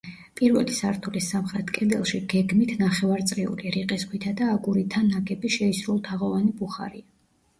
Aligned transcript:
პირველი 0.39 0.75
სართულის 0.75 1.25
სამხრეთ 1.33 1.67
კედელში 1.75 2.21
გეგმით 2.31 2.71
ნახევარწრიული, 2.79 3.73
რიყის 3.75 4.07
ქვითა 4.13 4.33
და 4.39 4.47
აგურითა 4.53 5.03
ნაგები 5.11 5.51
შეისრულთაღოვანი 5.59 6.57
ბუხარია. 6.63 7.07